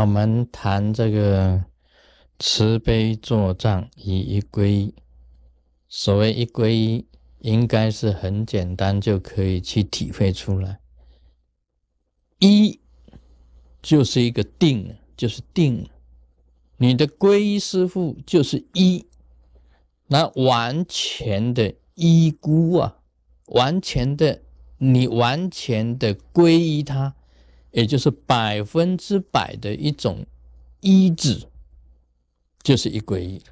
[0.00, 1.62] 我们谈这个
[2.38, 4.94] 慈悲作障以一归一。
[5.90, 7.06] 所谓一归一，
[7.40, 10.80] 应该是很简单就可以去体会出来。
[12.38, 12.80] 一
[13.82, 15.86] 就是一个定，就是定。
[16.78, 19.04] 你的皈依师父就是一，
[20.06, 22.96] 那完全的依孤啊，
[23.48, 24.40] 完全的
[24.78, 27.16] 你完全的皈依他，
[27.72, 30.26] 也就是百分之百的一种
[30.80, 31.48] 依止，
[32.62, 33.42] 就是一皈依，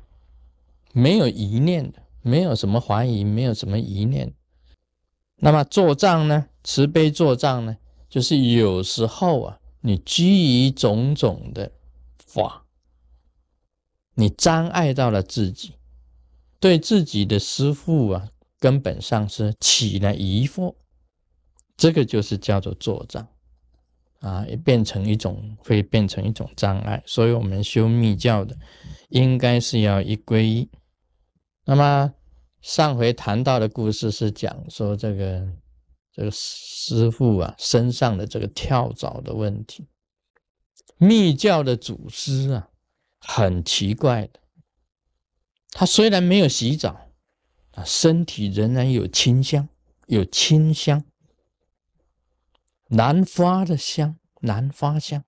[0.92, 4.32] 没有疑念的，没有什么怀疑，没有什么疑念。
[5.36, 6.48] 那么做账呢？
[6.64, 7.76] 慈悲做账呢？
[8.08, 11.70] 就是有时候啊，你基于种种的
[12.18, 12.64] 法。
[14.14, 15.74] 你障碍到了自己，
[16.58, 20.74] 对自己的师父啊，根本上是起了疑惑，
[21.76, 23.28] 这个就是叫做作障
[24.20, 27.02] 啊，也变成一种会变成一种障碍。
[27.06, 28.56] 所以，我们修密教的，
[29.08, 30.70] 应该是要一归一。
[31.64, 32.12] 那么，
[32.60, 35.46] 上回谈到的故事是讲说这个
[36.12, 39.86] 这个师傅啊身上的这个跳蚤的问题，
[40.96, 42.68] 密教的祖师啊。
[43.20, 44.38] 很奇怪的，
[45.72, 47.10] 他虽然没有洗澡，
[47.72, 49.68] 啊，身体仍然有清香，
[50.06, 51.04] 有清香，
[52.88, 55.24] 兰花的香，兰花香。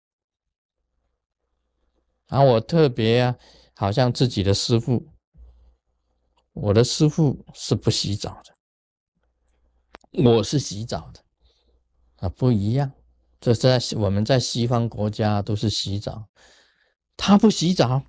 [2.27, 3.36] 啊，我特别啊，
[3.75, 5.08] 好像自己的师傅，
[6.53, 11.25] 我的师傅是不洗澡的，我是洗澡的，
[12.16, 12.92] 啊，不一样。
[13.41, 16.28] 这在我们在西方国家都是洗澡。
[17.16, 18.03] 他不洗澡，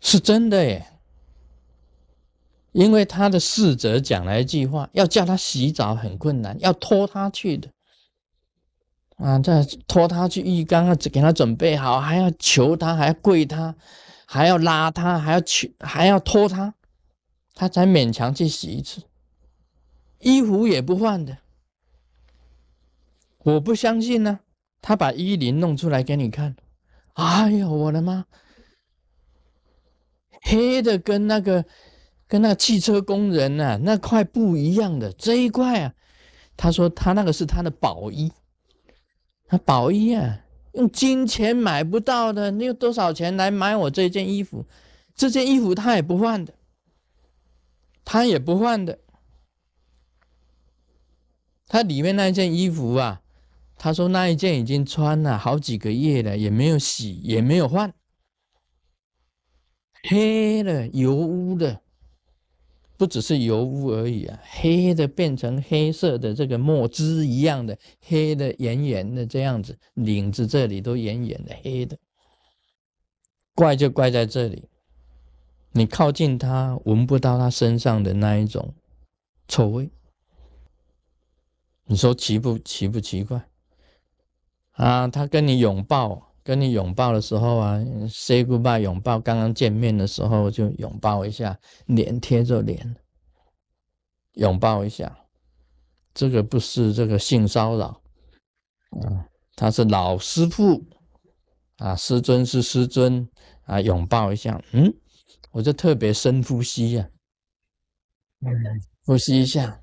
[0.00, 0.93] 是真的耶。
[2.74, 7.70] 因为他的侍者讲了一句话，要叫他洗澡很困难，要拖他去的。
[9.16, 13.76] 啊，再拖他去浴缸啊，给他准备好，还要求他，还要跪他，
[14.26, 16.74] 还要拉他，还要求，还要拖他，
[17.54, 19.02] 他才勉强去洗一次。
[20.18, 21.38] 衣服也不换的，
[23.38, 24.40] 我不相信呢。
[24.82, 26.56] 他把衣领弄出来给你看。
[27.12, 28.26] 哎呦，我的妈！
[30.42, 31.64] 黑的跟那个
[32.34, 35.94] 跟那个汽车工人呐那块不一样的这一块啊，
[36.56, 38.32] 他说他那个是他的宝衣，
[39.46, 40.40] 他宝衣啊，
[40.72, 44.66] 用金钱买不到的，你用多少钱来买我这件衣服？
[45.14, 46.54] 这件衣服他也不换的，
[48.04, 48.98] 他也不换的，
[51.68, 53.22] 他里面那件衣服啊。
[53.76, 57.94] 他说那一件已经穿了好几个月了，也没有洗，也没有换，
[60.08, 61.83] 黑的、油污的，
[62.96, 71.98] 不只是油污而已啊，黑的变成黑色的这个墨汁一样的黑的、圆圆的这样子，领子这里都圆圆的黑的，
[73.54, 74.68] 怪就怪在这里，
[75.72, 78.74] 你靠近他闻不到他身上的那一种
[79.48, 79.90] 臭味，
[81.86, 83.44] 你说奇不奇不奇怪？
[84.72, 92.94] 啊，他跟你拥抱，跟你拥抱的时候啊，say goodbye，拥抱，刚刚见面的时候就拥抱一下，脸贴着脸，
[94.34, 95.26] 拥抱一下，
[96.12, 97.86] 这个不是这个性骚扰，
[99.06, 100.84] 啊，他是老师傅，
[101.78, 103.26] 啊，师尊是师尊，
[103.62, 104.94] 啊，拥抱一下，嗯，
[105.50, 107.08] 我就特别深呼吸呀，
[109.06, 109.80] 呼吸一下，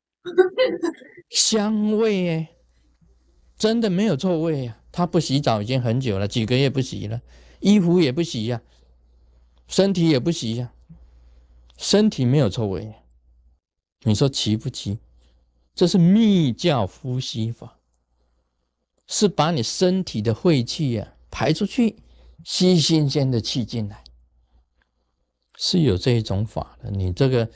[1.30, 2.48] 香味哎。
[3.58, 4.81] 真的没有臭味呀！
[4.92, 7.22] 他不洗澡已经很久了，几个月不洗了，
[7.60, 8.60] 衣服也不洗呀，
[9.66, 10.72] 身体也不洗呀，
[11.78, 12.94] 身体没有臭味，
[14.02, 14.98] 你说奇不奇？
[15.74, 17.78] 这是密教呼吸法，
[19.06, 21.96] 是把你身体的晦气呀排出去，
[22.44, 24.04] 吸新鲜的气进来，
[25.56, 26.90] 是有这一种法的。
[26.90, 27.48] 你这个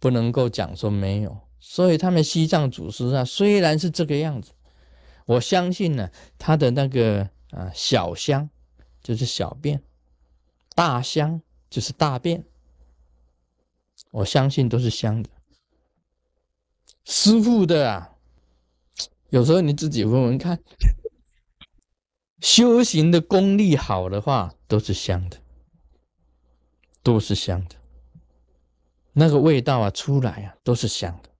[0.00, 4.50] 不能够讲说没有，所以他们西藏祖师啊，虽然是这个样子。
[5.26, 8.48] 我相信呢，他的那个啊小香
[9.02, 9.82] 就是小便，
[10.74, 12.44] 大香就是大便。
[14.10, 15.30] 我相信都是香的。
[17.04, 18.16] 师傅的啊，
[19.30, 20.62] 有时候你自己闻闻看，
[22.40, 25.38] 修行的功力好的话，都是香的，
[27.02, 27.76] 都是香的。
[29.14, 31.31] 那个味道啊出来啊，都是香的。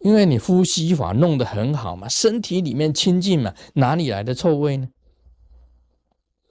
[0.00, 4.88] 因为你呼吸法弄得很好嘛，身体里面清净嘛，哪里来的臭味呢？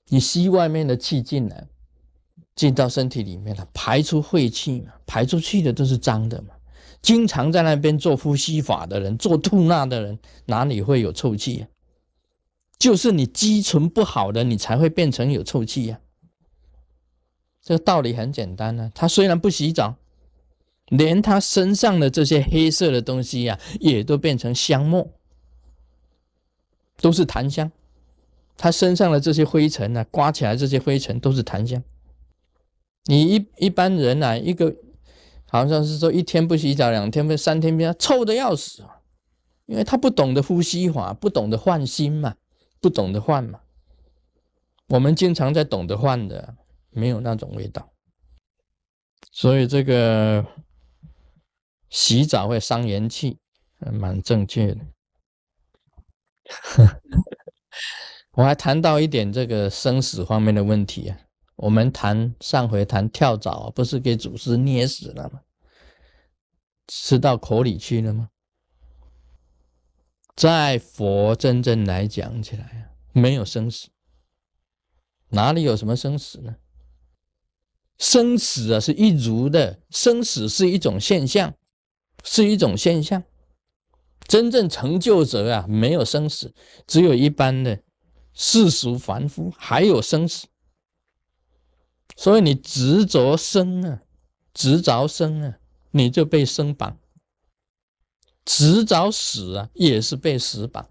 [0.08, 1.68] 你吸外面的气进来，
[2.56, 6.50] 进到身体里面了，排出晦气嘛，排出去的都是脏的嘛。
[7.02, 11.68] 经常在那边做呼吸法的人，做吐纳的人，哪里会有臭气啊？
[12.80, 16.00] 就是你积存不好的，你才会变成有臭气呀。
[17.62, 18.92] 这个道理很简单呢。
[18.94, 19.96] 他虽然不洗澡，
[20.90, 25.12] 连他身上的这些黑色的东西呀，也都变成香末，
[26.98, 27.72] 都是檀香。
[28.58, 31.84] 他身上的这些灰尘呢，刮起来这些灰尘都是檀香。
[33.06, 34.74] 你一一般人啊，一个
[35.48, 38.84] 好像是说一天不洗澡，两天不三天不臭的要死，
[39.66, 42.36] 因为他不懂得呼吸法，不懂得换心嘛，
[42.80, 43.60] 不懂得换嘛。
[44.88, 46.56] 我们经常在懂得换的，
[46.92, 47.92] 没有那种味道。
[49.32, 50.46] 所以这个
[51.90, 53.40] 洗澡会伤元气，
[53.80, 54.82] 蛮正确的。
[58.34, 61.18] 我还谈到一点这个生死方面的问题啊。
[61.56, 65.42] 我们谈上回谈跳蚤，不是给祖师捏死了吗？
[66.88, 68.30] 吃到口里去了吗？
[70.36, 73.88] 在佛真正来讲起来啊，没有生死，
[75.30, 76.58] 哪里有什么生死呢？
[77.98, 81.56] 生死啊是一如的，生死是一种现象，
[82.26, 83.24] 是一种现象。
[84.28, 86.54] 真正成就者啊，没有生死，
[86.86, 87.82] 只有一般的。
[88.38, 90.48] 世俗凡夫还有生死，
[92.18, 94.02] 所以你执着生啊，
[94.54, 95.58] 执着生啊，
[95.92, 96.98] 你就被生绑；
[98.44, 100.90] 执着死啊，也是被死绑。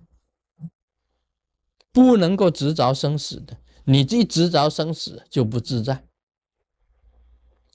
[1.92, 6.06] 不能够执着生死的，你一执着生死就不自在。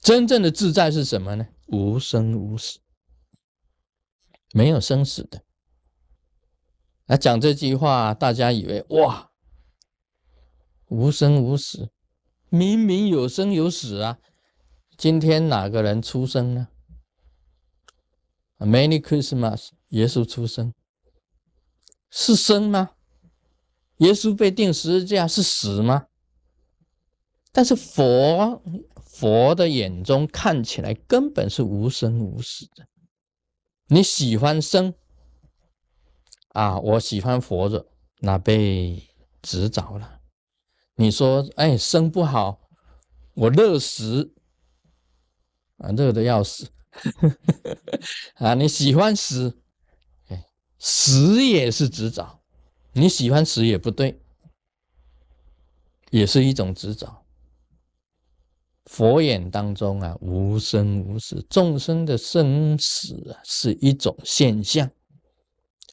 [0.00, 1.46] 真正的自在是什么呢？
[1.68, 2.80] 无生无死，
[4.52, 5.42] 没有生死的。
[7.06, 9.28] 那讲这句话，大家以为哇。
[10.86, 11.92] 无生无死，
[12.48, 14.18] 明明有生有死啊！
[14.96, 16.66] 今天哪个人出生呢
[18.58, 20.74] ？Many Christmas，耶稣出生
[22.10, 22.96] 是生吗？
[23.98, 26.08] 耶稣被钉十字架是死吗？
[27.52, 28.60] 但是佛
[29.00, 32.88] 佛的眼中看起来根本是无生无死的。
[33.92, 34.94] 你喜欢生
[36.50, 36.78] 啊？
[36.78, 37.86] 我喜欢活着，
[38.20, 39.02] 那被
[39.42, 40.20] 执着了。
[40.94, 42.70] 你说，哎，生不好，
[43.34, 44.32] 我热死
[45.78, 46.70] 啊，热的要死
[48.36, 48.54] 啊！
[48.54, 49.60] 你喜欢死，
[50.28, 50.46] 哎，
[50.78, 52.40] 死也是执着，
[52.92, 54.22] 你喜欢死也不对，
[56.10, 57.24] 也是一种执着。
[58.90, 64.90] 佛眼当中啊，无生无死，众生的生死啊，是一种现象，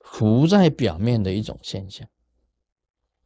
[0.03, 2.09] 浮在表面的一种现象。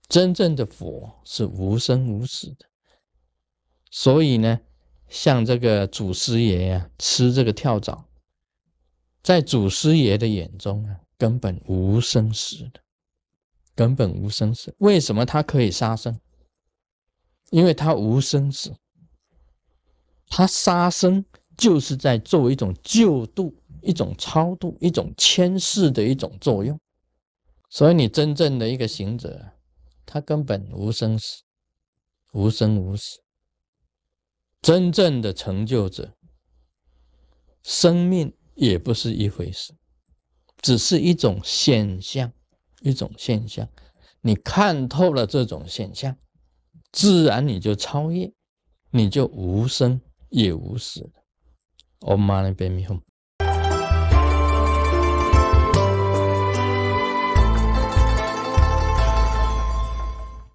[0.10, 2.66] 真正的佛是无生无死的，
[3.90, 4.60] 所以呢，
[5.08, 8.10] 像这个祖师爷呀，吃这个跳蚤，
[9.24, 12.82] 在祖师爷的眼中啊，根本无生死的，
[13.74, 14.76] 根本无生死。
[14.80, 16.20] 为什么他可以杀生？
[17.52, 18.76] 因为他无生死，
[20.32, 21.24] 他杀生
[21.56, 26.80] 就是在作为一种救度、一种超度、一种牵世的一种作用。
[27.70, 29.52] 所以，你真正的一个行者。
[30.04, 31.44] 他根本无生死，
[32.34, 33.22] 无生无死。
[34.62, 36.16] 真正的成就者，
[37.64, 39.74] 生命也不是一回事，
[40.62, 42.34] 只是一种现象，
[42.82, 43.70] 一种现象。
[44.20, 46.18] 你看透了这种现象，
[46.92, 48.34] 自然你就超越，
[48.90, 50.02] 你就无生
[50.32, 51.12] 也无死了。
[52.00, 53.11] Om Mani p a m e Hum。